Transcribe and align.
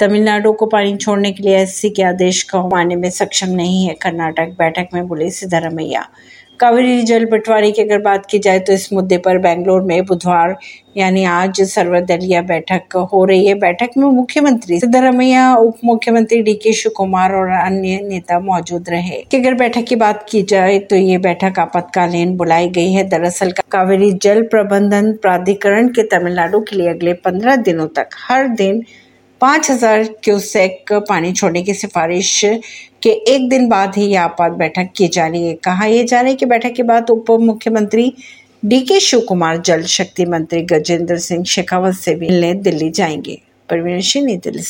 तमिलनाडु 0.00 0.52
को 0.52 0.66
पानी 0.66 0.96
छोड़ने 0.96 1.30
के 1.32 1.42
लिए 1.42 1.56
एससी 1.58 1.90
के 1.90 2.02
आदेश 2.02 2.42
को 2.42 2.68
मानने 2.68 2.96
में 2.96 3.10
सक्षम 3.10 3.48
नहीं 3.48 3.86
है 3.86 3.94
कर्नाटक। 3.94 4.54
बैठक 4.58 4.88
में 4.94 5.06
बोले 5.08 5.30
सिद्धारमैया। 5.30 6.06
कावेरी 6.60 7.02
जल 7.02 7.24
बंटवारे 7.24 7.70
की 7.72 7.82
अगर 7.82 7.98
बात 7.98 8.24
की 8.26 8.38
जाए 8.38 8.58
तो 8.58 8.72
इस 8.72 8.92
मुद्दे 8.92 9.18
पर 9.18 9.38
बेंगलोर 9.38 9.82
में 9.82 10.04
बुधवार, 10.06 10.56
यानी 10.96 11.24
आज 11.24 11.60
सर्वदलीय 11.62 12.40
बैठक 12.42 12.96
हो 13.12 13.24
रही 13.24 13.46
है। 13.46 13.54
बैठक 13.54 13.90
में 13.96 14.06
मुख्यमंत्री 14.08 14.78
सिद्धरमैया 14.80 15.54
उप 15.56 15.78
मुख्यमंत्री 15.84 16.42
डी 16.42 16.54
के 16.54 16.72
शिव 16.72 16.92
कुमार 16.96 17.34
और 17.34 17.48
अन्य 17.50 18.00
नेता 18.02 18.40
मौजूद 18.40 18.90
रहे। 18.90 19.22
कि 19.30 19.36
अगर 19.36 19.54
बैठक 19.54 19.84
की 19.84 19.96
बात 19.96 20.26
की 20.30 20.42
जाए 20.42 20.78
तो 20.80 20.96
ये 20.96 21.18
बैठक 21.18 21.58
आपातकालीन 21.58 22.36
बुलाई 22.36 22.68
गई 22.70 22.92
है। 22.92 23.04
दरअसल 23.08 23.52
कावेरी 23.70 24.12
जल 24.22 24.42
प्रबंधन 24.42 25.12
प्राधिकरण 25.12 25.88
के 25.88 26.02
तमिलनाडु 26.08 26.60
के 26.60 26.76
लिए 26.76 26.88
अगले 26.88 27.12
पंद्रह 27.20 27.56
दिनों 27.62 27.86
तक 27.88 28.08
हर 28.28 28.48
दिन 28.48 28.82
पाँच 29.40 29.70
हज़ार 29.70 30.02
क्यूसेक 30.24 30.92
पानी 31.08 31.32
छोड़ने 31.32 31.62
की 31.62 31.74
सिफारिश 31.74 32.40
के 33.02 33.10
एक 33.34 33.48
दिन 33.48 33.68
बाद 33.68 33.96
ही 33.96 34.04
यह 34.06 34.22
आपात 34.22 34.52
बैठक 34.52 34.90
की 34.96 35.08
जा 35.08 35.26
रही 35.26 35.46
है। 35.46 35.54
कहा 35.64 35.84
यह 35.84 36.04
जा 36.04 36.20
रहा 36.20 36.30
है 36.30 36.36
कि 36.36 36.46
बैठक 36.46 36.74
के 36.76 36.82
बाद 36.82 37.10
उप 37.10 37.30
मुख्यमंत्री 37.40 38.12
डी 38.64 38.80
के 38.80 38.98
शिव 39.00 39.20
कुमार 39.28 39.58
जल 39.58 39.82
शक्ति 39.88 40.24
मंत्री 40.26 40.62
गजेंद्र 40.62 41.16
सिंह 41.18 41.44
शेखावत 41.44 41.94
से 41.94 42.14
भी 42.14 42.28
मिलने 42.28 42.52
दिल्ली 42.54 42.90
जाएँगे। 42.90 43.40
परवीन 43.68 44.00
सिंह 44.00 44.36
दिल्ली 44.36 44.62